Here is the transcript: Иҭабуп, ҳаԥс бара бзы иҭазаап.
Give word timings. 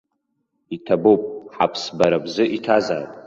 Иҭабуп, 0.75 1.21
ҳаԥс 1.55 1.81
бара 1.97 2.23
бзы 2.23 2.43
иҭазаап. 2.57 3.09